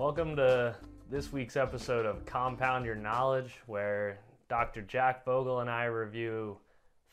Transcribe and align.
Welcome 0.00 0.34
to 0.36 0.74
this 1.10 1.30
week's 1.30 1.58
episode 1.58 2.06
of 2.06 2.24
Compound 2.24 2.86
Your 2.86 2.94
Knowledge, 2.94 3.52
where 3.66 4.18
Dr. 4.48 4.80
Jack 4.80 5.26
Vogel 5.26 5.60
and 5.60 5.68
I 5.68 5.84
review 5.84 6.56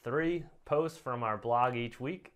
three 0.05 0.46
posts 0.63 0.97
from 0.97 1.21
our 1.21 1.36
blog 1.38 1.76
each 1.76 2.00
week. 2.00 2.32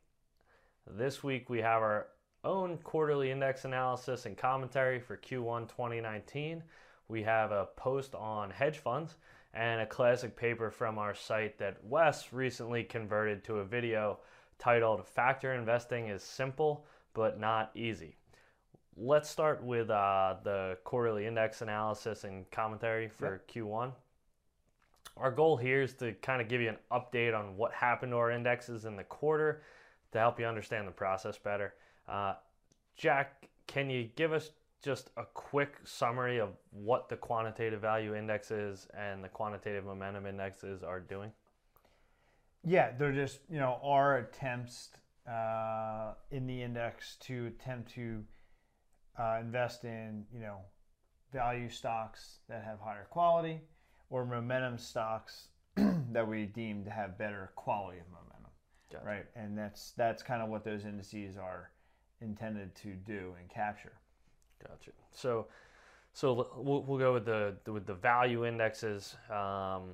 This 0.86 1.24
week 1.24 1.50
we 1.50 1.62
have 1.62 1.82
our 1.82 2.08
own 2.44 2.80
quarterly 2.80 3.32
index 3.32 3.64
analysis 3.64 4.26
and 4.26 4.38
commentary 4.38 5.00
for 5.00 5.16
Q1 5.16 5.70
2019. 5.70 6.62
We 7.08 7.24
have 7.24 7.54
a 7.54 7.70
post 7.78 8.14
on 8.14 8.50
hedge 8.52 8.80
funds 8.80 9.16
and 9.54 9.80
a 9.80 9.86
classic 9.86 10.36
paper 10.36 10.70
from 10.70 10.98
our 10.98 11.16
site 11.16 11.60
that 11.60 11.82
Wes 11.86 12.34
recently 12.34 12.84
converted 12.84 13.46
to 13.46 13.60
a 13.60 13.66
video 13.66 14.20
titled 14.60 15.08
Factor 15.08 15.54
Investing 15.54 16.10
is 16.10 16.22
Simple 16.22 16.86
but 17.14 17.40
Not 17.40 17.72
Easy. 17.74 18.18
Let's 18.98 19.30
start 19.30 19.64
with 19.64 19.90
uh, 19.90 20.36
the 20.44 20.78
quarterly 20.84 21.26
index 21.26 21.62
analysis 21.62 22.24
and 22.24 22.50
commentary 22.52 23.08
for 23.08 23.42
yep. 23.48 23.48
Q1. 23.48 23.94
Our 25.18 25.32
goal 25.32 25.58
here 25.58 25.82
is 25.82 25.94
to 25.96 26.14
kind 26.14 26.42
of 26.42 26.48
give 26.48 26.62
you 26.62 26.70
an 26.70 26.78
update 26.92 27.38
on 27.38 27.56
what 27.58 27.74
happened 27.74 28.12
to 28.12 28.18
our 28.18 28.32
indexes 28.32 28.86
in 28.86 28.96
the 28.96 29.04
quarter 29.04 29.64
to 30.12 30.20
help 30.20 30.40
you 30.40 30.46
understand 30.46 30.88
the 30.88 30.92
process 30.92 31.38
better. 31.38 31.74
Uh, 32.08 32.34
Jack, 32.98 33.48
can 33.68 33.90
you 33.90 34.10
give 34.16 34.34
us 34.34 34.52
just 34.84 35.10
a 35.18 35.24
quick 35.34 35.76
summary 35.84 36.40
of 36.40 36.50
what 36.72 37.08
the 37.08 37.16
quantitative 37.16 37.82
value 37.82 38.16
indexes 38.16 38.88
and 38.98 39.24
the 39.24 39.30
quantitative 39.30 39.86
momentum 39.86 40.26
indexes 40.26 40.84
are 40.84 41.00
doing? 41.00 41.32
Yeah, 42.64 42.92
they're 42.98 43.14
just 43.14 43.40
you 43.50 43.60
know 43.60 43.80
our 43.84 44.18
attempts 44.18 44.90
uh, 45.30 46.14
in 46.32 46.46
the 46.46 46.62
index 46.62 47.16
to 47.22 47.48
attempt 47.48 47.92
to 47.94 48.24
uh, 49.20 49.38
invest 49.40 49.84
in 49.84 50.26
you 50.34 50.40
know 50.40 50.58
value 51.32 51.70
stocks 51.70 52.40
that 52.50 52.64
have 52.64 52.80
higher 52.80 53.08
quality 53.10 53.62
or 54.10 54.26
momentum 54.26 54.78
stocks 54.78 55.48
that 56.12 56.28
we 56.28 56.46
deem 56.46 56.84
to 56.84 56.90
have 56.90 57.18
better 57.18 57.52
quality 57.56 58.00
of 58.00 58.06
momentum 58.08 58.32
gotcha. 58.92 59.06
right? 59.06 59.26
And 59.36 59.58
that's 59.58 59.92
that's 59.92 60.22
kind 60.22 60.42
of 60.42 60.50
what 60.50 60.64
those 60.64 60.86
indices 60.86 61.38
are 61.38 61.72
intended 62.22 62.76
to 62.76 62.94
do 62.94 63.34
and 63.40 63.50
capture. 63.50 63.94
Gotcha. 64.62 64.92
So 65.12 65.48
so 66.14 66.50
we'll, 66.58 66.84
we'll 66.84 67.00
go 67.00 67.14
with 67.14 67.26
the 67.26 67.56
with 67.68 67.86
the 67.86 67.96
value 67.96 68.46
indexes. 68.46 69.16
Um, 69.30 69.92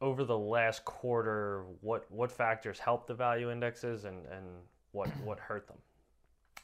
over 0.00 0.24
the 0.24 0.36
last 0.36 0.84
quarter 0.84 1.64
what 1.80 2.04
what 2.10 2.30
factors 2.30 2.78
helped 2.78 3.06
the 3.06 3.14
value 3.14 3.50
indexes 3.50 4.04
and 4.04 4.26
and 4.26 4.44
what 4.90 5.08
what 5.24 5.38
hurt 5.38 5.66
them 5.68 5.78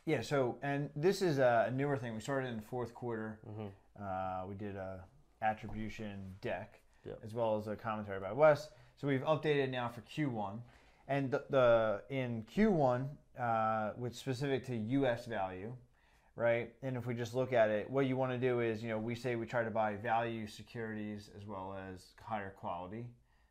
yeah. 0.06 0.20
So, 0.20 0.58
and 0.62 0.90
this 0.96 1.22
is 1.22 1.38
a 1.38 1.72
newer 1.74 1.96
thing. 1.96 2.14
We 2.14 2.20
started 2.20 2.48
in 2.48 2.56
the 2.56 2.62
fourth 2.62 2.94
quarter. 2.94 3.38
Mm-hmm. 3.48 4.02
Uh, 4.02 4.46
we 4.46 4.54
did 4.54 4.76
a 4.76 5.00
attribution 5.42 6.34
deck 6.40 6.80
yep. 7.04 7.18
as 7.24 7.34
well 7.34 7.56
as 7.56 7.66
a 7.66 7.76
commentary 7.76 8.20
by 8.20 8.32
Wes. 8.32 8.68
So 8.96 9.08
we've 9.08 9.22
updated 9.22 9.70
now 9.70 9.88
for 9.88 10.02
Q1, 10.02 10.58
and 11.08 11.30
the, 11.30 11.44
the 11.48 12.02
in 12.10 12.44
Q1, 12.54 13.08
uh, 13.38 13.90
which 13.96 14.14
specific 14.14 14.66
to 14.66 14.76
U.S. 14.76 15.26
value, 15.26 15.72
right? 16.36 16.72
And 16.82 16.96
if 16.96 17.06
we 17.06 17.14
just 17.14 17.34
look 17.34 17.52
at 17.52 17.70
it, 17.70 17.88
what 17.88 18.06
you 18.06 18.16
want 18.16 18.32
to 18.32 18.38
do 18.38 18.60
is, 18.60 18.82
you 18.82 18.90
know, 18.90 18.98
we 18.98 19.14
say 19.14 19.36
we 19.36 19.46
try 19.46 19.64
to 19.64 19.70
buy 19.70 19.96
value 19.96 20.46
securities 20.46 21.30
as 21.36 21.46
well 21.46 21.76
as 21.90 22.08
higher 22.22 22.50
quality 22.60 23.06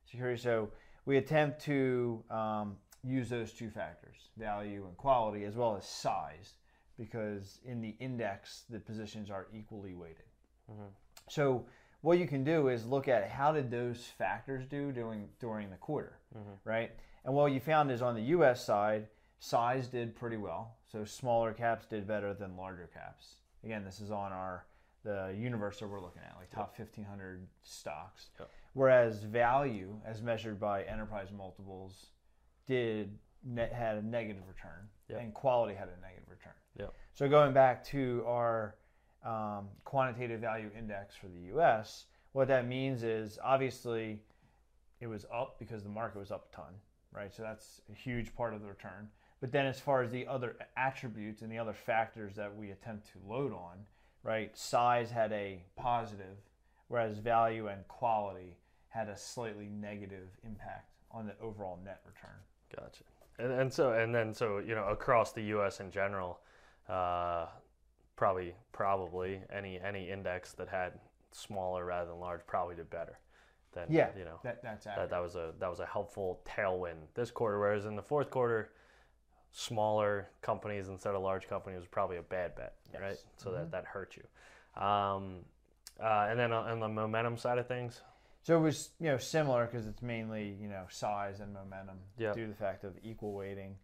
securities. 0.05 0.43
So 0.43 0.69
we 1.05 1.17
attempt 1.17 1.61
to 1.65 2.23
um, 2.29 2.77
use 3.03 3.29
those 3.29 3.53
two 3.53 3.69
factors, 3.69 4.15
value 4.37 4.85
and 4.87 4.97
quality, 4.97 5.45
as 5.45 5.55
well 5.55 5.75
as 5.75 5.87
size, 5.87 6.53
because 6.97 7.59
in 7.65 7.81
the 7.81 7.95
index, 7.99 8.63
the 8.69 8.79
positions 8.79 9.29
are 9.29 9.47
equally 9.53 9.93
weighted. 9.93 10.25
Mm-hmm. 10.69 10.89
So 11.29 11.65
what 12.01 12.19
you 12.19 12.27
can 12.27 12.43
do 12.43 12.67
is 12.67 12.85
look 12.85 13.07
at 13.07 13.29
how 13.29 13.51
did 13.51 13.71
those 13.71 14.05
factors 14.17 14.65
do 14.65 14.91
during 14.91 15.29
during 15.39 15.69
the 15.69 15.77
quarter, 15.77 16.19
mm-hmm. 16.37 16.69
right? 16.69 16.91
And 17.25 17.33
what 17.33 17.51
you 17.51 17.59
found 17.59 17.91
is 17.91 18.01
on 18.01 18.15
the 18.15 18.21
U.S. 18.21 18.65
side, 18.65 19.07
size 19.39 19.87
did 19.87 20.15
pretty 20.15 20.37
well. 20.37 20.77
So 20.91 21.05
smaller 21.05 21.53
caps 21.53 21.85
did 21.85 22.07
better 22.07 22.33
than 22.33 22.57
larger 22.57 22.89
caps. 22.93 23.35
Again, 23.63 23.83
this 23.83 23.99
is 23.99 24.11
on 24.11 24.31
our 24.31 24.65
the 25.03 25.33
universe 25.37 25.79
that 25.79 25.87
we're 25.87 26.01
looking 26.01 26.21
at, 26.21 26.35
like 26.37 26.49
top 26.49 26.75
yep. 26.77 26.89
1,500 26.95 27.47
stocks. 27.63 28.29
Yep. 28.37 28.49
Whereas 28.73 29.23
value, 29.23 29.95
as 30.05 30.21
measured 30.21 30.59
by 30.59 30.83
enterprise 30.83 31.29
multiples, 31.35 32.07
did 32.69 33.17
net, 33.43 33.73
had 33.73 33.97
a 33.97 34.01
negative 34.01 34.43
return, 34.47 34.87
yep. 35.09 35.19
and 35.19 35.33
quality 35.33 35.73
had 35.73 35.89
a 35.89 36.01
negative 36.01 36.29
return. 36.29 36.53
Yep. 36.77 36.93
So 37.13 37.27
going 37.27 37.51
back 37.51 37.83
to 37.87 38.23
our 38.25 38.75
um, 39.25 39.67
quantitative 39.83 40.39
value 40.39 40.69
index 40.77 41.15
for 41.15 41.27
the 41.27 41.39
U.S., 41.53 42.05
what 42.31 42.47
that 42.47 42.67
means 42.67 43.03
is 43.03 43.39
obviously 43.43 44.19
it 45.01 45.07
was 45.07 45.25
up 45.33 45.57
because 45.59 45.83
the 45.83 45.89
market 45.89 46.19
was 46.19 46.31
up 46.31 46.47
a 46.51 46.55
ton, 46.55 46.73
right? 47.11 47.33
So 47.33 47.41
that's 47.41 47.81
a 47.91 47.95
huge 47.95 48.33
part 48.35 48.53
of 48.53 48.61
the 48.61 48.67
return. 48.67 49.09
But 49.41 49.51
then 49.51 49.65
as 49.65 49.79
far 49.79 50.03
as 50.03 50.11
the 50.11 50.27
other 50.27 50.55
attributes 50.77 51.41
and 51.41 51.51
the 51.51 51.57
other 51.57 51.73
factors 51.73 52.35
that 52.35 52.55
we 52.55 52.71
attempt 52.71 53.07
to 53.13 53.27
load 53.27 53.51
on, 53.51 53.77
right? 54.21 54.55
Size 54.55 55.09
had 55.09 55.31
a 55.31 55.63
positive, 55.75 56.37
whereas 56.87 57.17
value 57.17 57.67
and 57.67 57.87
quality 57.87 58.57
had 58.89 59.07
a 59.07 59.17
slightly 59.17 59.69
negative 59.69 60.27
impact 60.45 60.91
on 61.11 61.25
the 61.25 61.33
overall 61.41 61.79
net 61.83 62.01
return. 62.05 62.37
Gotcha. 62.75 63.03
And, 63.37 63.51
and 63.51 63.73
so 63.73 63.93
and 63.93 64.13
then 64.13 64.33
so 64.33 64.59
you 64.59 64.75
know 64.75 64.85
across 64.85 65.31
the 65.31 65.41
U.S. 65.43 65.79
in 65.79 65.91
general, 65.91 66.39
uh, 66.87 67.45
probably 68.15 68.53
probably 68.71 69.41
any 69.53 69.79
any 69.79 70.09
index 70.09 70.53
that 70.53 70.67
had 70.67 70.93
smaller 71.31 71.85
rather 71.85 72.09
than 72.09 72.19
large 72.19 72.41
probably 72.47 72.75
did 72.75 72.89
better. 72.89 73.19
Than, 73.73 73.85
yeah, 73.89 74.09
you 74.17 74.25
know 74.25 74.39
that, 74.43 74.63
that's 74.63 74.85
that, 74.85 75.11
that 75.11 75.21
was 75.21 75.35
a 75.35 75.53
that 75.59 75.69
was 75.69 75.79
a 75.79 75.85
helpful 75.85 76.41
tailwind 76.43 76.97
this 77.13 77.29
quarter. 77.31 77.59
Whereas 77.59 77.85
in 77.85 77.95
the 77.95 78.01
fourth 78.01 78.31
quarter, 78.31 78.71
smaller 79.51 80.29
companies 80.41 80.89
instead 80.89 81.13
of 81.13 81.21
large 81.21 81.47
companies 81.47 81.79
was 81.79 81.87
probably 81.87 82.17
a 82.17 82.23
bad 82.23 82.55
bet, 82.55 82.73
yes. 82.91 83.01
right? 83.01 83.17
So 83.37 83.49
mm-hmm. 83.49 83.59
that 83.59 83.71
that 83.71 83.85
hurt 83.85 84.17
you. 84.17 84.81
Um, 84.81 85.45
uh, 86.01 86.27
and 86.29 86.39
then 86.39 86.51
on 86.51 86.79
the 86.79 86.87
momentum 86.87 87.37
side 87.37 87.57
of 87.57 87.67
things, 87.67 88.01
so 88.43 88.57
it 88.57 88.61
was 88.61 88.89
you 88.99 89.07
know 89.07 89.17
similar 89.17 89.65
because 89.65 89.87
it's 89.87 90.01
mainly 90.01 90.55
you 90.61 90.67
know 90.67 90.85
size 90.89 91.39
and 91.39 91.53
momentum 91.53 91.97
due 92.17 92.45
to 92.45 92.47
the 92.47 92.55
fact 92.55 92.83
of 92.83 92.93
equal 93.03 93.33
weighting, 93.33 93.75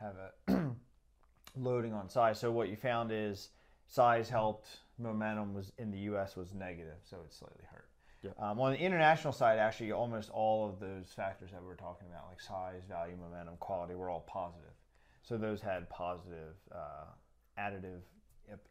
have 0.00 0.14
a 0.48 0.70
loading 1.56 1.92
on 1.92 2.08
size. 2.08 2.38
So 2.38 2.50
what 2.50 2.68
you 2.68 2.76
found 2.76 3.10
is 3.12 3.50
size 3.86 4.28
helped, 4.28 4.68
momentum 4.98 5.54
was 5.54 5.72
in 5.78 5.90
the 5.90 5.98
U.S. 5.98 6.36
was 6.36 6.54
negative, 6.54 6.98
so 7.04 7.18
it 7.24 7.32
slightly 7.32 7.64
hurt. 7.70 7.88
Yep. 8.22 8.40
Um, 8.40 8.60
on 8.60 8.72
the 8.72 8.78
international 8.78 9.34
side, 9.34 9.58
actually, 9.58 9.92
almost 9.92 10.30
all 10.30 10.68
of 10.68 10.80
those 10.80 11.12
factors 11.14 11.50
that 11.52 11.62
we 11.62 11.70
are 11.70 11.76
talking 11.76 12.08
about, 12.08 12.26
like 12.30 12.40
size, 12.40 12.82
value, 12.88 13.16
momentum, 13.16 13.56
quality, 13.58 13.94
were 13.94 14.08
all 14.08 14.24
positive. 14.26 14.70
So 15.22 15.36
those 15.36 15.60
had 15.60 15.88
positive 15.90 16.54
uh, 16.74 17.12
additive 17.58 18.00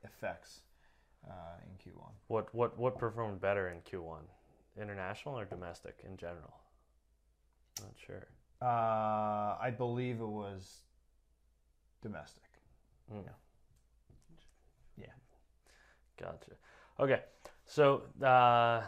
effects 0.04 0.62
uh, 1.28 1.34
in 1.66 1.92
Q1. 1.92 2.10
What 2.28 2.54
what 2.54 2.78
what 2.78 2.98
performed 2.98 3.42
better 3.42 3.70
in 3.70 3.80
Q1? 3.82 4.22
International 4.80 5.38
or 5.38 5.46
domestic 5.46 6.04
in 6.06 6.18
general? 6.18 6.54
Not 7.82 7.94
sure. 8.06 8.28
Uh, 8.62 9.58
I 9.62 9.74
believe 9.76 10.22
it 10.22 10.26
was 10.26 10.84
domestic. 12.02 12.44
Mm. 13.14 13.24
Yeah. 13.26 15.06
Yeah. 15.06 15.14
Gotcha. 16.20 16.52
Okay. 17.00 17.22
So 17.66 18.04
uh, 18.24 18.84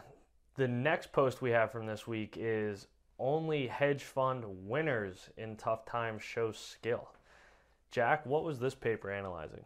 the 0.55 0.67
next 0.67 1.11
post 1.11 1.41
we 1.41 1.51
have 1.51 1.71
from 1.71 1.85
this 1.85 2.07
week 2.07 2.35
is 2.39 2.87
only 3.17 3.67
hedge 3.67 4.03
fund 4.03 4.43
winners 4.45 5.29
in 5.37 5.55
tough 5.55 5.85
times 5.85 6.21
show 6.21 6.51
skill. 6.51 7.09
Jack, 7.91 8.25
what 8.25 8.43
was 8.43 8.59
this 8.59 8.75
paper 8.75 9.09
analyzing? 9.09 9.63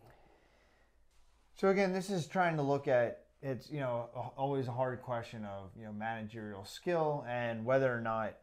So 1.55 1.69
again, 1.69 1.93
this 1.93 2.09
is 2.09 2.27
trying 2.27 2.55
to 2.57 2.61
look 2.61 2.87
at 2.87 3.25
it's 3.41 3.69
you 3.71 3.79
know 3.79 4.09
always 4.37 4.67
a 4.67 4.71
hard 4.71 5.01
question 5.01 5.45
of 5.45 5.69
you 5.77 5.85
know 5.85 5.93
managerial 5.93 6.65
skill 6.65 7.25
and 7.27 7.63
whether 7.63 7.93
or 7.93 8.01
not 8.01 8.35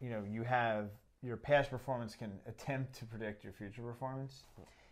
you 0.00 0.10
know 0.10 0.24
you 0.28 0.42
have 0.42 0.88
your 1.22 1.36
past 1.36 1.70
performance 1.70 2.14
can 2.14 2.32
attempt 2.46 2.94
to 2.98 3.04
predict 3.06 3.42
your 3.42 3.52
future 3.52 3.82
performance. 3.82 4.42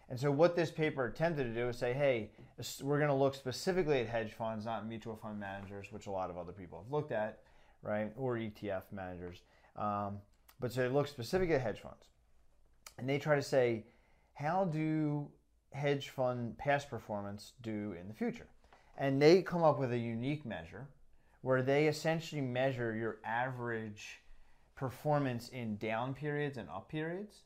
And 0.08 0.18
so 0.18 0.30
what 0.30 0.56
this 0.56 0.70
paper 0.70 1.06
attempted 1.06 1.44
to 1.44 1.54
do 1.54 1.68
is 1.68 1.78
say, 1.78 1.92
hey, 1.92 2.30
we're 2.82 2.98
going 2.98 3.08
to 3.08 3.14
look 3.14 3.34
specifically 3.34 4.00
at 4.00 4.08
hedge 4.08 4.32
funds, 4.32 4.64
not 4.64 4.86
mutual 4.86 5.16
fund 5.16 5.38
managers, 5.38 5.90
which 5.90 6.06
a 6.06 6.10
lot 6.10 6.30
of 6.30 6.36
other 6.36 6.52
people 6.52 6.82
have 6.82 6.92
looked 6.92 7.12
at, 7.12 7.40
right, 7.82 8.12
or 8.16 8.36
ETF 8.36 8.82
managers. 8.92 9.42
Um, 9.76 10.18
but 10.60 10.72
so 10.72 10.82
they 10.82 10.88
look 10.88 11.08
specifically 11.08 11.54
at 11.54 11.60
hedge 11.60 11.80
funds, 11.80 12.08
and 12.98 13.08
they 13.08 13.18
try 13.18 13.36
to 13.36 13.42
say, 13.42 13.86
how 14.34 14.64
do 14.64 15.28
hedge 15.72 16.10
fund 16.10 16.58
past 16.58 16.90
performance 16.90 17.52
do 17.62 17.94
in 17.98 18.08
the 18.08 18.14
future? 18.14 18.48
And 18.96 19.20
they 19.20 19.42
come 19.42 19.62
up 19.62 19.78
with 19.78 19.92
a 19.92 19.98
unique 19.98 20.44
measure 20.44 20.88
where 21.40 21.62
they 21.62 21.86
essentially 21.86 22.40
measure 22.40 22.94
your 22.94 23.18
average 23.24 24.20
performance 24.76 25.48
in 25.48 25.76
down 25.76 26.14
periods 26.14 26.56
and 26.56 26.68
up 26.68 26.88
periods 26.88 27.42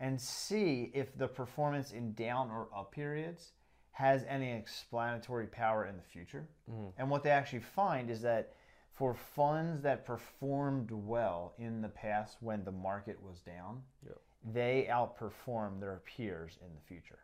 and 0.00 0.20
see 0.20 0.90
if 0.94 1.16
the 1.16 1.26
performance 1.26 1.92
in 1.92 2.12
down 2.14 2.50
or 2.50 2.68
up 2.76 2.92
periods 2.92 3.52
has 3.92 4.24
any 4.28 4.52
explanatory 4.52 5.46
power 5.46 5.86
in 5.86 5.96
the 5.96 6.02
future. 6.02 6.48
Mm. 6.70 6.92
And 6.98 7.10
what 7.10 7.24
they 7.24 7.30
actually 7.30 7.60
find 7.60 8.10
is 8.10 8.22
that 8.22 8.52
for 8.94 9.14
funds 9.14 9.82
that 9.82 10.04
performed 10.04 10.90
well 10.92 11.54
in 11.58 11.82
the 11.82 11.88
past 11.88 12.36
when 12.40 12.64
the 12.64 12.72
market 12.72 13.20
was 13.22 13.40
down, 13.40 13.82
yep. 14.06 14.18
they 14.52 14.88
outperform 14.90 15.80
their 15.80 16.00
peers 16.04 16.58
in 16.60 16.68
the 16.74 16.80
future. 16.86 17.18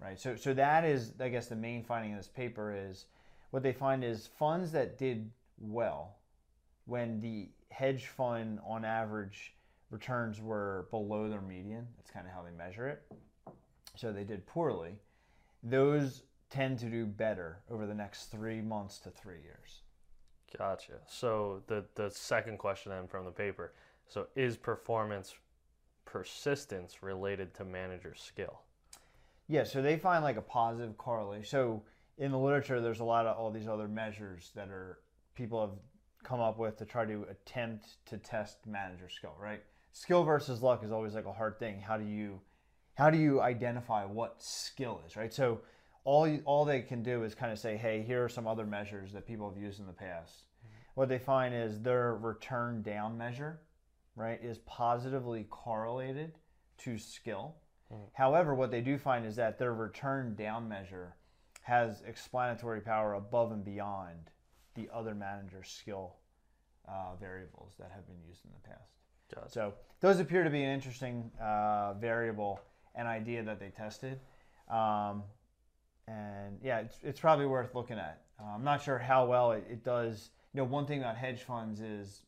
Right? 0.00 0.18
So 0.18 0.36
so 0.36 0.52
that 0.54 0.84
is 0.84 1.12
I 1.20 1.28
guess 1.28 1.46
the 1.46 1.56
main 1.56 1.82
finding 1.82 2.10
in 2.10 2.16
this 2.16 2.28
paper 2.28 2.74
is 2.76 3.06
what 3.50 3.62
they 3.62 3.72
find 3.72 4.04
is 4.04 4.28
funds 4.38 4.72
that 4.72 4.98
did 4.98 5.30
well 5.58 6.16
when 6.86 7.20
the 7.20 7.48
hedge 7.70 8.06
fund 8.06 8.58
on 8.66 8.84
average 8.84 9.54
returns 9.90 10.40
were 10.40 10.86
below 10.90 11.28
their 11.28 11.40
median. 11.40 11.86
That's 11.96 12.10
kind 12.10 12.26
of 12.26 12.32
how 12.32 12.42
they 12.42 12.50
measure 12.50 12.88
it. 12.88 13.02
So 13.96 14.12
they 14.12 14.24
did 14.24 14.46
poorly. 14.46 14.98
Those 15.62 16.22
tend 16.50 16.78
to 16.80 16.86
do 16.86 17.06
better 17.06 17.60
over 17.70 17.86
the 17.86 17.94
next 17.94 18.26
three 18.26 18.60
months 18.60 18.98
to 18.98 19.10
three 19.10 19.40
years. 19.42 19.82
Gotcha. 20.56 20.94
So 21.06 21.62
the 21.66 21.84
the 21.94 22.10
second 22.10 22.58
question 22.58 22.90
then 22.90 23.06
from 23.08 23.24
the 23.24 23.30
paper. 23.30 23.72
So 24.06 24.26
is 24.36 24.56
performance 24.56 25.34
persistence 26.04 27.02
related 27.02 27.54
to 27.54 27.64
manager 27.64 28.14
skill? 28.14 28.60
Yeah, 29.48 29.64
so 29.64 29.82
they 29.82 29.98
find 29.98 30.24
like 30.24 30.36
a 30.36 30.42
positive 30.42 30.96
correlation. 30.96 31.46
So 31.46 31.82
in 32.18 32.30
the 32.30 32.38
literature, 32.38 32.80
there's 32.80 33.00
a 33.00 33.04
lot 33.04 33.26
of 33.26 33.36
all 33.36 33.50
these 33.50 33.68
other 33.68 33.88
measures 33.88 34.50
that 34.54 34.68
are 34.68 35.00
people 35.34 35.60
have 35.60 35.76
come 36.22 36.40
up 36.40 36.58
with 36.58 36.76
to 36.78 36.84
try 36.84 37.04
to 37.04 37.26
attempt 37.30 38.04
to 38.06 38.16
test 38.16 38.66
manager 38.66 39.08
skill, 39.08 39.34
right? 39.38 39.62
Skill 39.92 40.24
versus 40.24 40.62
luck 40.62 40.82
is 40.82 40.90
always 40.90 41.14
like 41.14 41.26
a 41.26 41.32
hard 41.32 41.58
thing. 41.58 41.80
How 41.80 41.96
do 41.96 42.04
you 42.04 42.40
how 42.94 43.10
do 43.10 43.18
you 43.18 43.40
identify 43.40 44.04
what 44.04 44.40
skill 44.40 45.02
is, 45.06 45.16
right? 45.16 45.34
So 45.34 45.60
all 46.04 46.28
you, 46.28 46.42
all 46.44 46.64
they 46.64 46.80
can 46.80 47.02
do 47.02 47.24
is 47.24 47.34
kind 47.34 47.52
of 47.52 47.58
say, 47.58 47.76
"Hey, 47.76 48.02
here 48.02 48.24
are 48.24 48.28
some 48.28 48.46
other 48.46 48.64
measures 48.64 49.12
that 49.12 49.26
people 49.26 49.48
have 49.48 49.60
used 49.60 49.80
in 49.80 49.86
the 49.86 49.92
past." 49.92 50.32
Mm-hmm. 50.34 50.76
What 50.94 51.08
they 51.08 51.18
find 51.18 51.54
is 51.54 51.80
their 51.80 52.14
return 52.14 52.82
down 52.82 53.18
measure, 53.18 53.60
right, 54.16 54.42
is 54.42 54.58
positively 54.58 55.44
correlated 55.50 56.38
to 56.78 56.98
skill. 56.98 57.56
Mm-hmm. 57.94 58.04
However, 58.12 58.54
what 58.54 58.70
they 58.70 58.80
do 58.80 58.98
find 58.98 59.24
is 59.26 59.36
that 59.36 59.58
their 59.58 59.74
return 59.74 60.34
down 60.34 60.68
measure 60.68 61.16
has 61.62 62.02
explanatory 62.06 62.80
power 62.80 63.14
above 63.14 63.52
and 63.52 63.64
beyond 63.64 64.30
the 64.74 64.88
other 64.92 65.14
manager's 65.14 65.68
skill 65.68 66.16
uh, 66.88 67.14
variables 67.18 67.72
that 67.78 67.90
have 67.94 68.06
been 68.06 68.20
used 68.28 68.44
in 68.44 68.50
the 68.52 68.68
past. 68.68 68.90
Gotcha. 69.34 69.50
So 69.50 69.74
those 70.00 70.20
appear 70.20 70.44
to 70.44 70.50
be 70.50 70.62
an 70.62 70.70
interesting 70.70 71.30
uh, 71.40 71.94
variable 71.94 72.60
and 72.94 73.08
idea 73.08 73.42
that 73.42 73.58
they 73.58 73.70
tested. 73.70 74.20
Um, 74.68 75.22
and 76.06 76.58
yeah, 76.62 76.80
it's, 76.80 76.98
it's 77.02 77.20
probably 77.20 77.46
worth 77.46 77.74
looking 77.74 77.98
at. 77.98 78.22
Uh, 78.38 78.54
I'm 78.54 78.64
not 78.64 78.82
sure 78.82 78.98
how 78.98 79.26
well 79.26 79.52
it, 79.52 79.64
it, 79.70 79.84
does. 79.84 80.30
You 80.52 80.58
know, 80.58 80.64
one 80.64 80.86
thing 80.86 81.00
about 81.00 81.16
hedge 81.16 81.42
funds 81.42 81.80
is, 81.80 82.22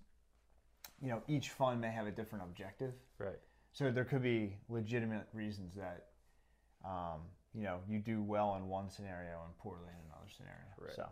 you 1.03 1.09
know, 1.09 1.23
each 1.29 1.51
fund 1.51 1.81
may 1.81 1.91
have 1.91 2.07
a 2.07 2.11
different 2.11 2.45
objective. 2.45 2.95
Right. 3.19 3.39
So 3.77 3.91
there 3.91 4.05
could 4.07 4.23
be 4.23 4.57
legitimate 4.71 5.27
reasons 5.35 5.75
that, 5.75 6.07
um, 6.83 7.21
you 7.55 7.65
know, 7.65 7.81
you 7.87 7.99
do 7.99 8.23
well 8.23 8.57
in 8.57 8.69
one 8.69 8.89
scenario 8.89 9.43
and 9.45 9.55
poorly 9.59 9.91
in 9.91 10.11
another 10.11 10.31
scenario. 10.35 10.65
Right. 10.81 10.97
So 10.97 11.07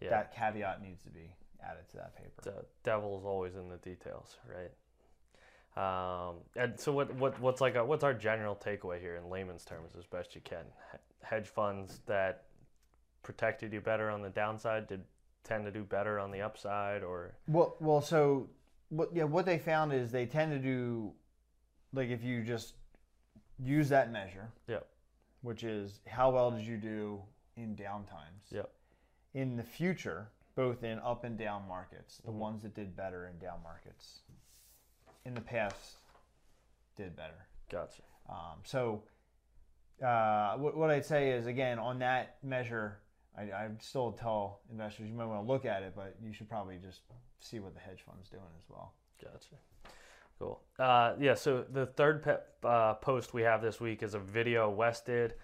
yeah. 0.00 0.10
that 0.10 0.32
caveat 0.32 0.80
needs 0.80 1.02
to 1.02 1.10
be 1.10 1.34
added 1.60 1.88
to 1.90 1.96
that 1.96 2.16
paper. 2.16 2.40
The 2.42 2.64
devil's 2.84 3.24
always 3.24 3.56
in 3.56 3.68
the 3.68 3.78
details, 3.78 4.36
right? 4.48 4.70
Um, 5.74 6.36
and 6.54 6.78
so, 6.78 6.92
what, 6.92 7.12
what 7.16 7.40
what's 7.40 7.60
like 7.60 7.74
a, 7.74 7.84
what's 7.84 8.04
our 8.04 8.14
general 8.14 8.54
takeaway 8.54 9.00
here 9.00 9.16
in 9.16 9.28
layman's 9.28 9.64
terms, 9.64 9.90
as 9.98 10.04
best 10.04 10.36
you 10.36 10.40
can? 10.44 10.64
Hedge 11.22 11.48
funds 11.48 12.00
that 12.06 12.44
protected 13.24 13.72
you 13.72 13.80
better 13.80 14.08
on 14.08 14.22
the 14.22 14.28
downside 14.28 14.86
did 14.86 15.02
tend 15.42 15.64
to 15.64 15.72
do 15.72 15.82
better 15.82 16.20
on 16.20 16.30
the 16.30 16.42
upside, 16.42 17.02
or 17.02 17.34
well, 17.48 17.74
well, 17.80 18.02
so 18.02 18.50
what? 18.90 19.08
Yeah, 19.12 19.24
what 19.24 19.46
they 19.46 19.58
found 19.58 19.92
is 19.92 20.12
they 20.12 20.26
tend 20.26 20.52
to 20.52 20.58
do 20.58 21.14
like 21.92 22.08
if 22.08 22.22
you 22.24 22.42
just 22.42 22.74
use 23.58 23.88
that 23.88 24.12
measure, 24.12 24.50
yeah, 24.68 24.78
which 25.42 25.64
is 25.64 26.00
how 26.06 26.30
well 26.30 26.50
did 26.50 26.66
you 26.66 26.76
do 26.76 27.20
in 27.56 27.74
down 27.74 28.04
times, 28.04 28.44
yep 28.50 28.70
in 29.34 29.56
the 29.56 29.62
future, 29.62 30.28
both 30.54 30.84
in 30.84 30.98
up 31.00 31.24
and 31.24 31.38
down 31.38 31.66
markets, 31.66 32.18
the 32.24 32.30
mm-hmm. 32.30 32.38
ones 32.38 32.62
that 32.62 32.74
did 32.74 32.96
better 32.96 33.26
in 33.26 33.38
down 33.38 33.58
markets 33.62 34.20
in 35.24 35.34
the 35.34 35.40
past 35.40 35.96
did 36.96 37.16
better. 37.16 37.46
Gotcha. 37.70 38.02
Um, 38.28 38.58
so, 38.64 39.02
uh, 40.04 40.56
what, 40.56 40.76
what, 40.76 40.90
I'd 40.90 41.04
say 41.04 41.30
is 41.30 41.46
again 41.46 41.78
on 41.78 41.98
that 42.00 42.36
measure, 42.42 42.98
I, 43.36 43.42
I 43.42 43.68
still 43.80 44.12
tell 44.12 44.60
investors 44.70 45.08
you 45.08 45.14
might 45.14 45.26
want 45.26 45.44
to 45.44 45.50
look 45.50 45.64
at 45.64 45.82
it, 45.82 45.94
but 45.96 46.16
you 46.22 46.32
should 46.32 46.48
probably 46.48 46.78
just 46.82 47.00
see 47.40 47.60
what 47.60 47.74
the 47.74 47.80
hedge 47.80 48.02
fund's 48.06 48.28
doing 48.28 48.42
as 48.58 48.64
well. 48.68 48.92
Gotcha. 49.22 49.56
Cool. 50.38 50.60
Uh, 50.78 51.14
yeah. 51.20 51.34
So 51.34 51.64
the 51.70 51.86
third 51.86 52.22
pe- 52.22 52.68
uh, 52.68 52.94
post 52.94 53.34
we 53.34 53.42
have 53.42 53.62
this 53.62 53.80
week 53.80 54.02
is 54.02 54.14
a 54.14 54.18
video 54.18 54.70
Wes 54.70 55.00
did 55.00 55.34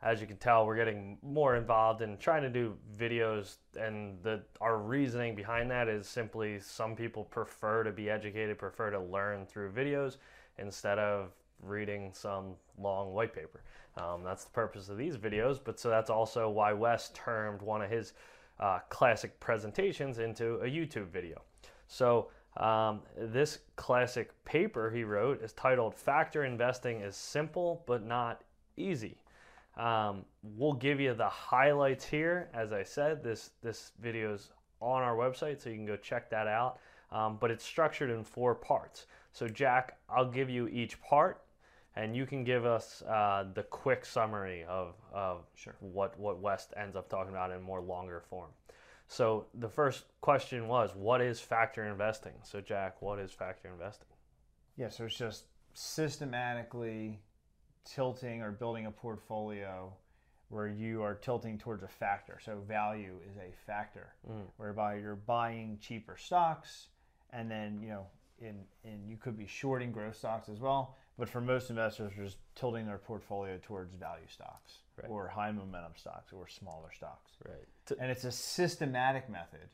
as 0.00 0.20
you 0.20 0.26
can 0.28 0.36
tell, 0.36 0.64
we're 0.64 0.76
getting 0.76 1.18
more 1.22 1.56
involved 1.56 2.02
in 2.02 2.16
trying 2.18 2.42
to 2.42 2.48
do 2.48 2.76
videos, 2.96 3.56
and 3.78 4.22
the 4.22 4.42
our 4.60 4.78
reasoning 4.78 5.34
behind 5.34 5.70
that 5.70 5.88
is 5.88 6.06
simply 6.06 6.60
some 6.60 6.94
people 6.94 7.24
prefer 7.24 7.82
to 7.82 7.90
be 7.90 8.08
educated, 8.08 8.58
prefer 8.58 8.90
to 8.90 9.00
learn 9.00 9.44
through 9.44 9.72
videos 9.72 10.18
instead 10.58 10.98
of 11.00 11.32
reading 11.60 12.12
some 12.14 12.54
long 12.78 13.12
white 13.12 13.34
paper. 13.34 13.62
Um, 13.96 14.22
that's 14.22 14.44
the 14.44 14.52
purpose 14.52 14.88
of 14.88 14.96
these 14.96 15.16
videos, 15.16 15.58
but 15.62 15.80
so 15.80 15.88
that's 15.88 16.10
also 16.10 16.48
why 16.48 16.72
Wes 16.72 17.10
termed 17.12 17.60
one 17.60 17.82
of 17.82 17.90
his 17.90 18.12
uh, 18.60 18.78
classic 18.90 19.40
presentations 19.40 20.20
into 20.20 20.54
a 20.56 20.66
YouTube 20.66 21.08
video. 21.08 21.42
So 21.88 22.28
um, 22.58 23.00
this 23.16 23.60
classic 23.76 24.32
paper 24.44 24.90
he 24.90 25.04
wrote 25.04 25.42
is 25.42 25.52
titled 25.52 25.94
"Factor 25.94 26.44
Investing 26.44 27.00
is 27.00 27.16
Simple 27.16 27.82
but 27.86 28.04
Not 28.04 28.42
Easy." 28.76 29.16
Um, 29.76 30.24
we'll 30.56 30.72
give 30.72 31.00
you 31.00 31.14
the 31.14 31.28
highlights 31.28 32.04
here. 32.04 32.50
As 32.52 32.72
I 32.72 32.82
said, 32.82 33.22
this 33.22 33.50
this 33.62 33.92
video 34.00 34.34
is 34.34 34.50
on 34.80 35.02
our 35.02 35.16
website, 35.16 35.62
so 35.62 35.70
you 35.70 35.76
can 35.76 35.86
go 35.86 35.96
check 35.96 36.28
that 36.30 36.48
out. 36.48 36.78
Um, 37.10 37.38
but 37.40 37.50
it's 37.50 37.64
structured 37.64 38.10
in 38.10 38.22
four 38.24 38.54
parts. 38.54 39.06
So 39.32 39.48
Jack, 39.48 39.96
I'll 40.10 40.30
give 40.30 40.50
you 40.50 40.68
each 40.68 41.00
part, 41.00 41.42
and 41.96 42.14
you 42.14 42.26
can 42.26 42.44
give 42.44 42.66
us 42.66 43.02
uh, 43.02 43.46
the 43.54 43.62
quick 43.62 44.04
summary 44.04 44.64
of, 44.64 44.94
of 45.12 45.44
sure. 45.54 45.74
what 45.80 46.18
what 46.18 46.40
Wes 46.40 46.68
ends 46.76 46.96
up 46.96 47.08
talking 47.08 47.30
about 47.30 47.52
in 47.52 47.62
more 47.62 47.80
longer 47.80 48.22
form. 48.28 48.50
So 49.08 49.46
the 49.54 49.68
first 49.68 50.04
question 50.20 50.68
was, 50.68 50.94
what 50.94 51.20
is 51.20 51.40
factor 51.40 51.84
investing? 51.84 52.34
So 52.42 52.60
Jack, 52.60 53.00
what 53.00 53.18
is 53.18 53.32
factor 53.32 53.68
investing? 53.68 54.08
Yeah, 54.76 54.90
so 54.90 55.06
it's 55.06 55.16
just 55.16 55.44
systematically 55.72 57.18
tilting 57.84 58.42
or 58.42 58.52
building 58.52 58.86
a 58.86 58.90
portfolio 58.90 59.92
where 60.50 60.68
you 60.68 61.02
are 61.02 61.14
tilting 61.14 61.58
towards 61.58 61.82
a 61.82 61.88
factor. 61.88 62.38
So 62.44 62.58
value 62.66 63.16
is 63.28 63.36
a 63.38 63.50
factor, 63.66 64.14
mm. 64.30 64.44
whereby 64.56 64.96
you're 64.96 65.16
buying 65.16 65.78
cheaper 65.80 66.16
stocks, 66.16 66.88
and 67.30 67.50
then 67.50 67.80
you 67.82 67.88
know, 67.88 68.06
in 68.40 68.56
in 68.84 69.06
you 69.06 69.16
could 69.16 69.36
be 69.36 69.46
shorting 69.46 69.90
growth 69.90 70.16
stocks 70.16 70.48
as 70.48 70.60
well. 70.60 70.96
But 71.18 71.28
for 71.28 71.40
most 71.40 71.70
investors, 71.70 72.12
are 72.16 72.24
just 72.24 72.38
tilting 72.54 72.86
their 72.86 72.98
portfolio 72.98 73.58
towards 73.60 73.94
value 73.94 74.26
stocks 74.28 74.78
right. 75.02 75.10
or 75.10 75.26
high 75.28 75.50
momentum 75.50 75.92
stocks 75.96 76.32
or 76.32 76.46
smaller 76.46 76.90
stocks. 76.94 77.32
Right. 77.44 77.98
And 78.00 78.10
it's 78.10 78.24
a 78.24 78.30
systematic 78.30 79.28
method 79.28 79.68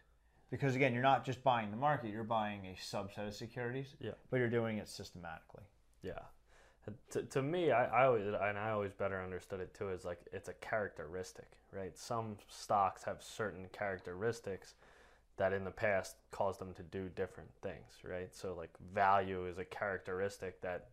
because 0.50 0.74
again, 0.74 0.94
you're 0.94 1.02
not 1.02 1.24
just 1.24 1.44
buying 1.44 1.70
the 1.70 1.76
market; 1.76 2.10
you're 2.10 2.24
buying 2.24 2.66
a 2.66 2.76
subset 2.80 3.26
of 3.26 3.34
securities. 3.34 3.94
Yeah. 4.00 4.12
But 4.30 4.38
you're 4.38 4.48
doing 4.48 4.78
it 4.78 4.88
systematically. 4.88 5.64
Yeah 6.02 6.20
to, 7.10 7.22
to 7.22 7.42
me, 7.42 7.70
I, 7.70 7.86
I 7.86 8.06
always 8.06 8.26
and 8.26 8.58
I 8.58 8.70
always 8.70 8.92
better 8.92 9.22
understood 9.22 9.60
it 9.60 9.74
too 9.74 9.90
is 9.90 10.04
like 10.04 10.20
it's 10.32 10.48
a 10.48 10.54
characteristic, 10.54 11.46
right? 11.72 11.96
Some 11.96 12.36
stocks 12.48 13.02
have 13.04 13.22
certain 13.22 13.66
characteristics 13.72 14.74
that 15.36 15.52
in 15.52 15.64
the 15.64 15.70
past 15.70 16.16
caused 16.30 16.60
them 16.60 16.74
to 16.74 16.82
do 16.82 17.08
different 17.16 17.50
things, 17.62 17.92
right? 18.04 18.34
So 18.34 18.54
like 18.54 18.70
value 18.92 19.46
is 19.46 19.58
a 19.58 19.64
characteristic 19.64 20.60
that 20.60 20.88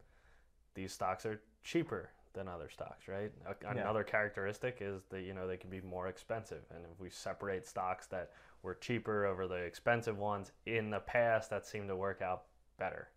these 0.74 0.94
stocks 0.94 1.26
are 1.26 1.42
cheaper 1.64 2.10
than 2.34 2.48
other 2.48 2.70
stocks, 2.70 3.08
right? 3.08 3.32
A, 3.46 3.56
yeah. 3.64 3.82
Another 3.82 4.04
characteristic 4.04 4.78
is 4.80 5.04
that 5.10 5.22
you 5.22 5.34
know 5.34 5.48
they 5.48 5.58
can 5.58 5.70
be 5.70 5.82
more 5.82 6.08
expensive, 6.08 6.64
and 6.74 6.84
if 6.92 7.00
we 7.00 7.10
separate 7.10 7.68
stocks 7.68 8.08
that 8.08 8.32
were 8.64 8.76
cheaper 8.76 9.26
over 9.26 9.48
the 9.48 9.56
expensive 9.56 10.18
ones 10.18 10.52
in 10.66 10.90
the 10.90 11.00
past, 11.00 11.50
that 11.50 11.66
seemed 11.66 11.88
to 11.90 11.96
work 11.96 12.22
out 12.22 12.44
better. 12.78 13.10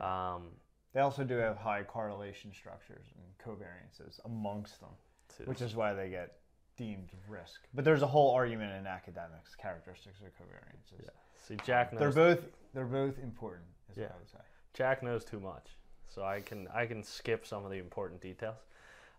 Um, 0.00 0.48
they 0.92 1.00
also 1.00 1.24
do 1.24 1.36
have 1.36 1.56
high 1.56 1.82
correlation 1.82 2.52
structures 2.52 3.06
and 3.16 3.26
covariances 3.38 4.20
amongst 4.24 4.80
them, 4.80 4.90
too. 5.36 5.44
which 5.44 5.60
is 5.60 5.74
why 5.74 5.92
they 5.92 6.10
get 6.10 6.38
deemed 6.76 7.10
risk. 7.28 7.62
But 7.74 7.84
there's 7.84 8.02
a 8.02 8.06
whole 8.06 8.32
argument 8.32 8.72
in 8.74 8.86
academics 8.86 9.54
characteristics 9.54 10.20
of 10.20 10.26
covariances. 10.28 11.02
Yeah. 11.04 11.10
See, 11.46 11.56
Jack 11.64 11.92
knows. 11.92 12.00
They're 12.00 12.34
both 12.34 12.44
they're 12.72 12.84
both 12.84 13.18
important. 13.18 13.66
Is 13.90 13.96
yeah. 13.96 14.04
what 14.04 14.12
I 14.12 14.18
would 14.18 14.30
say. 14.30 14.38
Jack 14.72 15.02
knows 15.02 15.24
too 15.24 15.40
much, 15.40 15.76
so 16.08 16.22
I 16.24 16.40
can 16.40 16.68
I 16.74 16.86
can 16.86 17.02
skip 17.02 17.46
some 17.46 17.64
of 17.64 17.70
the 17.70 17.78
important 17.78 18.20
details. 18.20 18.58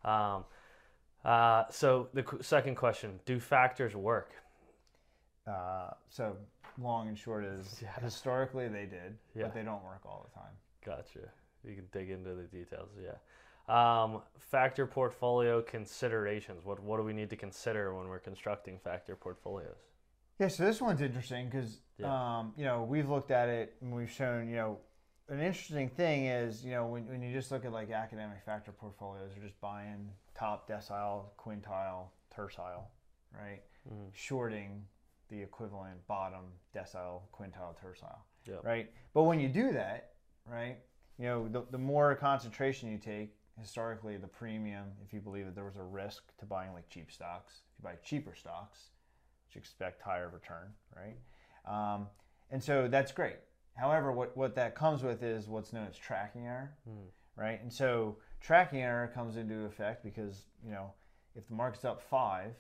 Um, 0.04 0.46
Uh, 1.24 1.66
so 1.72 2.08
the 2.14 2.22
qu- 2.22 2.44
second 2.44 2.76
question: 2.76 3.20
Do 3.26 3.40
factors 3.40 3.96
work? 3.96 4.30
Uh, 5.48 5.92
so 6.10 6.38
long 6.78 7.08
and 7.08 7.18
short 7.18 7.44
is 7.46 7.80
Yeah. 7.82 7.94
historically 8.02 8.68
they 8.68 8.86
did, 8.86 9.18
Yeah. 9.34 9.44
but 9.46 9.54
they 9.54 9.64
don't 9.64 9.84
work 9.84 10.02
all 10.06 10.28
the 10.30 10.40
time. 10.40 10.54
Gotcha. 10.84 11.32
You 11.64 11.76
can 11.76 11.88
dig 11.92 12.10
into 12.12 12.36
the 12.36 12.44
details. 12.44 12.90
Yeah. 13.02 13.18
Um, 13.68 14.22
factor 14.38 14.86
portfolio 14.86 15.62
considerations. 15.64 16.64
What 16.64 16.80
what 16.80 16.98
do 16.98 17.04
we 17.04 17.14
need 17.14 17.30
to 17.32 17.36
consider 17.38 17.96
when 17.96 18.08
we're 18.08 18.20
constructing 18.20 18.78
factor 18.80 19.16
portfolios? 19.16 19.78
Yeah, 20.38 20.50
so 20.50 20.64
this 20.66 20.80
one's 20.82 21.02
interesting 21.02 21.50
because 21.50 21.80
Yeah. 21.98 22.14
um, 22.40 22.54
you 22.58 22.66
know 22.66 22.84
we've 22.84 23.10
looked 23.10 23.32
at 23.32 23.50
it 23.50 23.76
and 23.82 23.92
we've 23.96 24.12
shown 24.12 24.48
you 24.50 24.58
know 24.58 24.80
an 25.30 25.40
interesting 25.40 25.90
thing 25.90 26.28
is 26.28 26.64
you 26.64 26.72
know 26.72 26.86
when, 26.86 27.08
when 27.08 27.22
you 27.22 27.34
just 27.34 27.52
look 27.52 27.66
at 27.66 27.72
like 27.72 27.92
academic 27.92 28.38
factor 28.46 28.72
portfolios, 28.72 29.32
they're 29.34 29.44
just 29.44 29.60
buying 29.62 30.10
top 30.38 30.70
decile, 30.70 31.26
quintile, 31.38 32.08
tercile, 32.36 32.90
right? 33.34 33.62
Mhm. 33.92 34.10
Shorting 34.14 34.86
the 35.30 35.42
equivalent 35.42 36.06
bottom 36.08 36.46
decile, 36.76 37.22
quintile, 37.34 37.76
tercile, 37.82 38.26
Yep. 38.46 38.64
right? 38.64 38.92
But 39.14 39.24
when 39.24 39.40
you 39.40 39.50
do 39.50 39.72
that, 39.74 40.14
right, 40.46 40.78
you 41.18 41.26
know 41.26 41.48
the, 41.48 41.64
the 41.72 41.78
more 41.78 42.16
concentration 42.16 42.92
you 42.92 42.98
take, 43.00 43.36
historically 43.60 44.18
the 44.18 44.28
premium, 44.28 44.92
if 45.04 45.14
you 45.14 45.22
believe 45.22 45.46
that 45.46 45.56
there 45.56 45.66
was 45.66 45.78
a 45.78 45.84
risk 45.84 46.24
to 46.38 46.46
buying 46.46 46.74
like 46.74 46.88
cheap 46.90 47.12
stocks, 47.12 47.62
if 47.72 47.80
you 47.80 47.84
buy 47.90 47.96
cheaper 48.04 48.36
stocks, 48.36 48.90
you 49.52 49.60
expect 49.60 50.02
higher 50.02 50.30
return, 50.30 50.74
right? 50.96 51.18
Um, 51.66 52.08
and 52.52 52.62
so 52.62 52.88
that's 52.88 53.12
great. 53.14 53.38
However, 53.76 54.12
what, 54.12 54.36
what 54.38 54.56
that 54.56 54.76
comes 54.76 55.04
with 55.04 55.22
is 55.24 55.48
what's 55.48 55.74
known 55.74 55.88
as 55.88 55.98
tracking 55.98 56.46
error, 56.48 56.74
Mm. 56.90 57.08
right? 57.36 57.62
And 57.62 57.72
so 57.72 58.18
tracking 58.40 58.82
error 58.82 59.08
comes 59.14 59.36
into 59.38 59.66
effect 59.66 60.04
because, 60.04 60.46
you 60.64 60.72
know, 60.72 60.94
if 61.36 61.48
the 61.48 61.54
market's 61.54 61.84
up 61.84 62.02
five 62.02 62.54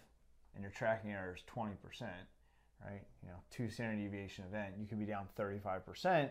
and 0.53 0.61
your 0.61 0.71
tracking 0.71 1.11
error 1.11 1.33
is 1.35 1.43
20%, 1.43 2.27
right? 2.83 3.01
You 3.23 3.29
know, 3.29 3.35
two 3.49 3.69
standard 3.69 4.03
deviation 4.03 4.43
event, 4.45 4.75
you 4.77 4.85
could 4.87 4.99
be 4.99 5.05
down 5.05 5.27
35% 5.37 6.29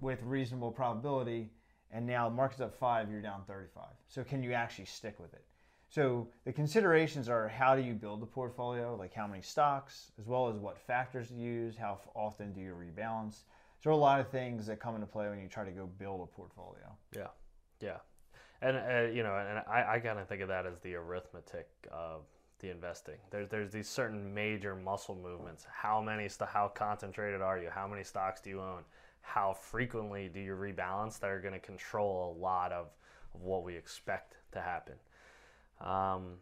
with 0.00 0.22
reasonable 0.22 0.70
probability. 0.72 1.50
And 1.90 2.06
now 2.06 2.28
the 2.28 2.34
market's 2.34 2.60
up 2.60 2.74
five, 2.74 3.10
you're 3.10 3.22
down 3.22 3.42
35. 3.46 3.84
So 4.08 4.24
can 4.24 4.42
you 4.42 4.52
actually 4.52 4.86
stick 4.86 5.18
with 5.18 5.32
it? 5.34 5.44
So 5.88 6.28
the 6.44 6.52
considerations 6.52 7.28
are 7.28 7.48
how 7.48 7.76
do 7.76 7.82
you 7.82 7.92
build 7.92 8.20
the 8.20 8.26
portfolio, 8.26 8.96
like 8.96 9.12
how 9.12 9.26
many 9.26 9.42
stocks, 9.42 10.10
as 10.18 10.26
well 10.26 10.48
as 10.48 10.56
what 10.56 10.78
factors 10.78 11.28
to 11.28 11.34
use, 11.34 11.76
how 11.76 12.00
often 12.14 12.54
do 12.54 12.60
you 12.62 12.74
rebalance. 12.74 13.40
There 13.82 13.90
are 13.90 13.94
a 13.94 13.98
lot 13.98 14.20
of 14.20 14.28
things 14.28 14.66
that 14.66 14.78
come 14.80 14.94
into 14.94 15.06
play 15.06 15.28
when 15.28 15.40
you 15.40 15.48
try 15.48 15.64
to 15.64 15.70
go 15.72 15.86
build 15.86 16.20
a 16.20 16.26
portfolio. 16.26 16.96
Yeah, 17.16 17.28
yeah, 17.80 17.98
and 18.60 18.76
uh, 18.76 19.12
you 19.12 19.22
know, 19.22 19.36
and 19.36 19.58
I, 19.68 19.94
I 19.94 19.98
kind 19.98 20.18
of 20.18 20.28
think 20.28 20.40
of 20.40 20.48
that 20.48 20.66
as 20.66 20.78
the 20.80 20.94
arithmetic 20.94 21.68
of 21.90 22.22
the 22.60 22.70
investing. 22.70 23.16
There's 23.30 23.48
there's 23.48 23.72
these 23.72 23.88
certain 23.88 24.32
major 24.32 24.74
muscle 24.74 25.16
movements. 25.16 25.66
How 25.70 26.00
many 26.00 26.28
how 26.46 26.68
concentrated 26.68 27.42
are 27.42 27.58
you? 27.58 27.68
How 27.70 27.86
many 27.88 28.04
stocks 28.04 28.40
do 28.40 28.50
you 28.50 28.60
own? 28.60 28.84
How 29.20 29.52
frequently 29.52 30.28
do 30.32 30.40
you 30.40 30.54
rebalance? 30.54 31.18
That 31.18 31.30
are 31.30 31.40
going 31.40 31.54
to 31.54 31.60
control 31.60 32.36
a 32.36 32.40
lot 32.40 32.72
of, 32.72 32.86
of 33.34 33.42
what 33.42 33.64
we 33.64 33.76
expect 33.76 34.36
to 34.52 34.60
happen. 34.60 34.94
Um, 35.80 36.34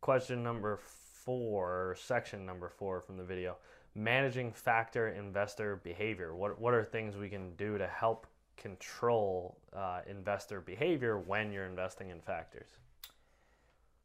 question 0.00 0.42
number 0.42 0.78
four, 1.24 1.94
section 2.00 2.46
number 2.46 2.70
four 2.70 3.00
from 3.00 3.18
the 3.18 3.24
video: 3.24 3.58
managing 3.98 4.52
factor 4.52 5.08
investor 5.08 5.76
behavior. 5.82 6.34
What 6.34 6.60
what 6.60 6.72
are 6.72 6.84
things 6.84 7.16
we 7.16 7.28
can 7.28 7.54
do 7.56 7.76
to 7.78 7.86
help 7.86 8.26
control 8.56 9.58
uh, 9.74 10.00
investor 10.08 10.60
behavior 10.60 11.18
when 11.18 11.52
you're 11.52 11.66
investing 11.66 12.10
in 12.10 12.20
factors? 12.20 12.68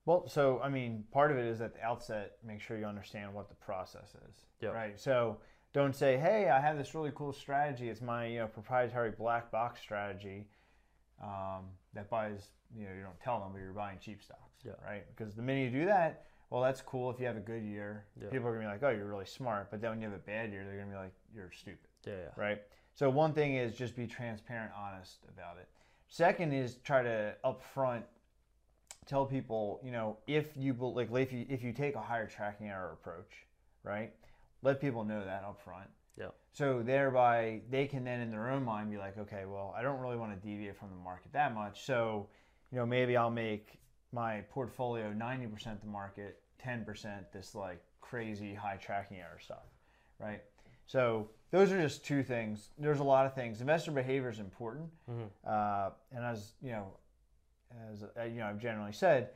Well, 0.06 0.28
so 0.28 0.60
I 0.62 0.70
mean, 0.70 1.06
part 1.12 1.32
of 1.32 1.38
it 1.38 1.46
is 1.46 1.62
at 1.62 1.76
the 1.76 1.82
outset, 1.82 2.34
make 2.46 2.60
sure 2.60 2.78
you 2.78 2.86
understand 2.86 3.34
what 3.34 3.48
the 3.50 3.56
process 3.56 4.16
is. 4.30 4.36
Yep. 4.62 4.74
Right. 4.74 5.00
So 5.00 5.38
don't 5.74 5.96
say, 5.96 6.18
"Hey, 6.18 6.50
I 6.50 6.60
have 6.60 6.78
this 6.78 6.94
really 6.94 7.12
cool 7.16 7.32
strategy. 7.32 7.90
It's 7.90 8.02
my 8.02 8.26
you 8.26 8.40
know 8.40 8.48
proprietary 8.48 9.12
black 9.12 9.52
box 9.52 9.80
strategy 9.80 10.48
um, 11.22 11.66
that 11.94 12.10
buys 12.10 12.50
you 12.76 12.86
know 12.86 12.94
you 12.94 13.04
don't 13.04 13.20
tell 13.22 13.40
them, 13.40 13.50
but 13.54 13.60
you're 13.60 13.74
buying 13.74 14.00
cheap 14.00 14.22
stocks." 14.24 14.64
Yeah. 14.66 14.74
Right. 14.86 15.06
Because 15.16 15.36
the 15.36 15.42
minute 15.42 15.72
you 15.72 15.80
do 15.82 15.86
that, 15.86 16.26
well, 16.54 16.62
that's 16.62 16.82
cool 16.82 17.10
if 17.10 17.20
you 17.20 17.26
have 17.26 17.36
a 17.36 17.40
good 17.40 17.64
year. 17.64 18.06
Yeah. 18.22 18.30
People 18.30 18.48
are 18.48 18.54
gonna 18.54 18.68
be 18.68 18.72
like, 18.72 18.84
"Oh, 18.84 18.90
you're 18.90 19.08
really 19.08 19.26
smart," 19.26 19.72
but 19.72 19.82
then 19.82 19.90
when 19.90 20.00
you 20.00 20.08
have 20.08 20.16
a 20.16 20.22
bad 20.22 20.52
year, 20.52 20.64
they're 20.64 20.78
gonna 20.78 20.92
be 20.92 20.96
like, 20.96 21.14
"You're 21.34 21.52
stupid." 21.52 21.90
Yeah, 22.06 22.14
yeah. 22.14 22.30
right? 22.36 22.62
So 22.94 23.10
one 23.10 23.34
thing 23.34 23.56
is 23.56 23.76
just 23.76 23.96
be 23.96 24.06
transparent, 24.06 24.72
honest 24.78 25.26
about 25.28 25.58
it. 25.58 25.68
Second 26.10 26.54
is 26.54 26.76
try 26.84 27.02
to 27.02 27.36
upfront 27.44 28.04
tell 29.08 29.26
people, 29.26 29.82
you 29.84 29.92
know, 29.92 30.18
if 30.28 30.56
you 30.56 30.74
like 30.74 31.10
if 31.12 31.34
you 31.34 31.48
if 31.50 31.64
you 31.64 31.74
take 31.74 31.96
a 31.96 32.02
higher 32.02 32.28
tracking 32.28 32.70
error 32.70 32.92
approach, 32.94 33.48
right? 33.82 34.14
Let 34.62 34.80
people 34.80 35.04
know 35.04 35.26
that 35.26 35.44
upfront. 35.44 35.88
Yeah. 36.20 36.30
So 36.52 36.84
thereby 36.84 37.62
they 37.72 37.88
can 37.88 38.04
then 38.04 38.22
in 38.22 38.30
their 38.30 38.52
own 38.52 38.64
mind 38.64 38.92
be 38.92 38.98
like, 38.98 39.18
okay, 39.18 39.46
well, 39.46 39.74
I 39.76 39.82
don't 39.82 40.00
really 40.00 40.18
want 40.18 40.40
to 40.40 40.48
deviate 40.48 40.78
from 40.78 40.92
the 40.92 41.04
market 41.04 41.34
that 41.34 41.56
much. 41.56 41.84
So, 41.84 42.30
you 42.72 42.78
know, 42.78 42.86
maybe 42.86 43.18
I'll 43.18 43.32
make 43.32 43.80
my 44.12 44.42
portfolio 44.52 45.12
90% 45.12 45.82
the 45.82 45.88
market, 45.88 46.43
10% 46.66 47.32
this 47.34 47.56
like 47.56 47.82
crazy 48.02 48.54
high 48.54 48.78
tracking 48.78 49.18
error 49.18 49.40
stuff, 49.40 49.66
right? 50.20 50.42
So 50.86 51.30
those 51.52 51.72
are 51.72 51.82
just 51.82 52.04
two 52.06 52.24
things. 52.24 52.70
There's 52.78 53.00
a 53.00 53.04
lot 53.04 53.26
of 53.26 53.34
things. 53.34 53.62
Investor 53.62 53.92
behavior 53.92 54.30
is 54.30 54.40
important, 54.40 54.90
Mhm. 55.10 55.30
uh, 55.46 55.92
and 56.12 56.24
as 56.26 56.54
you 56.62 56.72
know, 56.72 56.98
as 57.92 58.04
uh, 58.04 58.24
you 58.24 58.40
know, 58.40 58.48
I've 58.48 58.60
generally 58.60 58.92
said, 58.92 59.32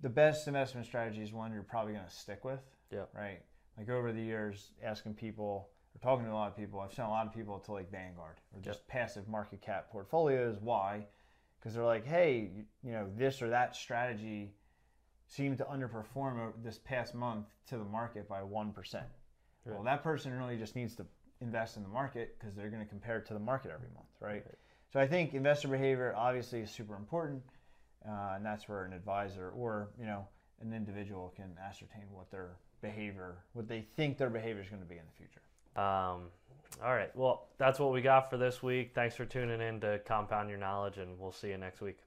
the 0.00 0.08
best 0.10 0.46
investment 0.46 0.86
strategy 0.86 1.22
is 1.22 1.32
one 1.32 1.52
you're 1.52 1.62
probably 1.62 1.94
going 1.94 2.04
to 2.04 2.10
stick 2.10 2.44
with. 2.44 2.60
Yeah. 2.90 3.04
Right. 3.12 3.42
Like 3.78 3.88
over 3.88 4.12
the 4.12 4.20
years, 4.20 4.72
asking 4.82 5.14
people 5.14 5.70
or 5.94 5.98
talking 6.00 6.26
to 6.26 6.32
a 6.32 6.34
lot 6.34 6.48
of 6.50 6.56
people, 6.56 6.80
I've 6.80 6.92
sent 6.92 7.08
a 7.08 7.10
lot 7.10 7.26
of 7.26 7.32
people 7.32 7.58
to 7.60 7.72
like 7.72 7.90
Vanguard 7.90 8.40
or 8.54 8.60
just 8.60 8.86
passive 8.86 9.28
market 9.28 9.60
cap 9.62 9.90
portfolios. 9.90 10.58
Why? 10.60 11.06
Because 11.58 11.74
they're 11.74 11.84
like, 11.84 12.04
hey, 12.04 12.50
you, 12.54 12.64
you 12.82 12.92
know, 12.92 13.08
this 13.16 13.40
or 13.40 13.48
that 13.50 13.74
strategy 13.76 14.52
seemed 15.32 15.58
to 15.58 15.64
underperform 15.64 16.52
this 16.62 16.78
past 16.78 17.14
month 17.14 17.46
to 17.68 17.78
the 17.78 17.84
market 17.84 18.28
by 18.28 18.42
one 18.42 18.72
percent. 18.72 19.06
Well, 19.64 19.82
that 19.84 20.02
person 20.02 20.36
really 20.36 20.56
just 20.56 20.74
needs 20.74 20.96
to 20.96 21.06
invest 21.40 21.76
in 21.76 21.82
the 21.84 21.88
market 21.88 22.36
because 22.38 22.54
they're 22.54 22.68
going 22.68 22.82
to 22.82 22.88
compare 22.88 23.18
it 23.18 23.26
to 23.26 23.34
the 23.34 23.40
market 23.40 23.70
every 23.72 23.88
month, 23.94 24.08
right? 24.20 24.44
Right. 24.44 24.58
So 24.92 25.00
I 25.00 25.06
think 25.06 25.34
investor 25.34 25.68
behavior 25.68 26.12
obviously 26.16 26.60
is 26.60 26.70
super 26.70 26.96
important, 26.96 27.42
uh, 28.06 28.34
and 28.34 28.44
that's 28.44 28.68
where 28.68 28.84
an 28.84 28.92
advisor 28.92 29.50
or 29.50 29.90
you 29.98 30.04
know 30.04 30.26
an 30.60 30.72
individual 30.72 31.32
can 31.34 31.56
ascertain 31.64 32.04
what 32.12 32.30
their 32.30 32.50
behavior, 32.82 33.36
what 33.52 33.68
they 33.68 33.86
think 33.96 34.18
their 34.18 34.30
behavior 34.30 34.62
is 34.62 34.68
going 34.68 34.82
to 34.82 34.88
be 34.88 34.96
in 34.96 35.04
the 35.06 35.16
future. 35.16 35.40
Um, 35.76 36.28
all 36.84 36.94
right. 36.94 37.14
Well, 37.14 37.46
that's 37.58 37.78
what 37.78 37.92
we 37.92 38.02
got 38.02 38.28
for 38.28 38.36
this 38.36 38.62
week. 38.62 38.92
Thanks 38.94 39.14
for 39.14 39.24
tuning 39.24 39.60
in 39.60 39.80
to 39.80 40.00
Compound 40.04 40.48
Your 40.48 40.58
Knowledge, 40.58 40.98
and 40.98 41.18
we'll 41.18 41.32
see 41.32 41.48
you 41.48 41.58
next 41.58 41.80
week. 41.80 41.98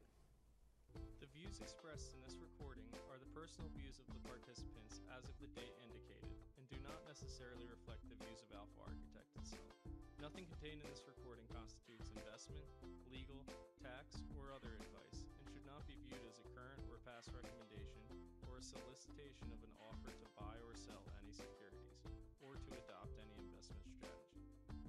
Nothing 10.25 10.49
contained 10.57 10.81
in 10.81 10.89
this 10.89 11.05
recording 11.05 11.45
constitutes 11.53 12.09
investment, 12.17 12.65
legal, 13.13 13.45
tax, 13.77 14.25
or 14.33 14.49
other 14.49 14.73
advice 14.81 15.21
and 15.37 15.45
should 15.53 15.61
not 15.69 15.85
be 15.85 15.93
viewed 16.01 16.25
as 16.25 16.41
a 16.41 16.49
current 16.49 16.81
or 16.89 16.97
past 17.05 17.29
recommendation 17.29 18.01
or 18.49 18.57
a 18.57 18.65
solicitation 18.65 19.53
of 19.53 19.61
an 19.61 19.69
offer 19.77 20.09
to 20.09 20.25
buy 20.33 20.57
or 20.65 20.73
sell 20.73 21.05
any 21.21 21.29
securities 21.29 22.01
or 22.41 22.57
to 22.57 22.69
adopt 22.73 23.13
any 23.21 23.37
investment 23.37 23.85
strategy. 23.85 24.41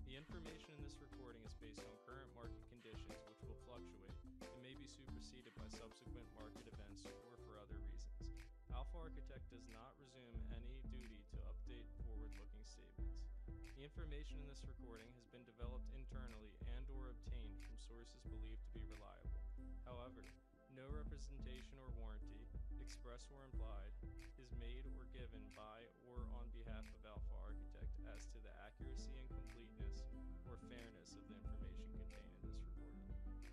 The 0.08 0.16
information 0.16 0.72
in 0.72 0.80
this 0.80 0.96
recording 1.04 1.44
is 1.44 1.52
based 1.60 1.84
on 1.84 1.92
current 2.08 2.32
market 2.32 2.64
conditions 2.72 3.20
which 3.28 3.44
will 3.44 3.60
fluctuate 3.68 4.16
and 4.40 4.60
may 4.64 4.72
be 4.72 4.88
superseded 4.88 5.52
by 5.60 5.68
subsequent 5.68 6.32
market 6.32 6.64
events 6.64 7.04
or 7.28 7.36
for 7.44 7.60
other 7.60 7.76
reasons. 7.84 8.24
Alpha 8.72 9.04
Architect 9.04 9.44
does 9.52 9.68
not 9.68 10.00
resume 10.00 10.40
any 10.56 10.80
duty 10.88 11.20
to 11.28 11.36
update 11.44 11.84
forward-looking 12.08 12.64
statements. 12.64 13.25
The 13.46 13.86
information 13.86 14.42
in 14.42 14.50
this 14.50 14.66
recording 14.66 15.06
has 15.14 15.30
been 15.30 15.46
developed 15.46 15.86
internally 15.94 16.58
and 16.66 16.82
or 16.90 17.14
obtained 17.14 17.62
from 17.62 17.78
sources 17.78 18.18
believed 18.26 18.66
to 18.66 18.74
be 18.74 18.82
reliable. 18.90 19.38
However, 19.86 20.26
no 20.74 20.90
representation 20.90 21.78
or 21.78 21.94
warranty, 21.94 22.42
express 22.82 23.30
or 23.30 23.46
implied, 23.46 23.94
is 24.42 24.50
made 24.58 24.82
or 24.98 25.06
given 25.14 25.46
by 25.54 25.86
or 26.10 26.26
on 26.34 26.50
behalf 26.50 26.82
of 26.90 27.00
Alpha 27.06 27.36
Architect 27.46 27.94
as 28.10 28.26
to 28.34 28.42
the 28.42 28.50
accuracy 28.66 29.14
and 29.14 29.30
completeness 29.30 30.10
or 30.50 30.58
fairness 30.66 31.14
of 31.14 31.24
the 31.30 31.38
information 31.46 31.86
contained 31.94 32.34
in 32.42 32.50
this 32.50 32.66
recording. 32.66 33.06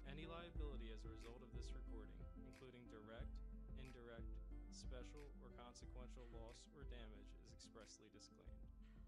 Any 0.09 0.25
liability 0.25 0.89
as 0.89 1.05
a 1.05 1.13
result 1.13 1.45
of 1.45 1.53
this 1.53 1.69
recording, 1.69 2.17
including 2.49 2.89
direct, 2.89 3.29
indirect, 3.77 4.33
special, 4.73 5.29
or 5.45 5.53
consequential 5.53 6.25
loss 6.33 6.65
or 6.73 6.89
damage, 6.89 7.29
is 7.37 7.45
expressly 7.53 8.09
disclaimed. 8.09 8.62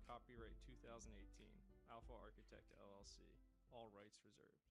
Copyright 0.05 0.53
2018, 0.69 1.17
Alpha 1.89 2.13
Architect 2.21 2.69
LLC. 2.77 3.25
All 3.73 3.89
rights 3.89 4.21
reserved. 4.21 4.64